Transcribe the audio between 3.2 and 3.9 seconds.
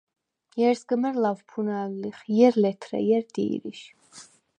დი̄რიშ.